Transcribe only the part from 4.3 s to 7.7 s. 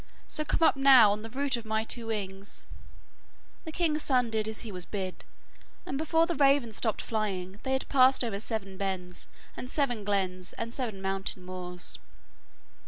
did as he was bid, and before the raven stopped flying,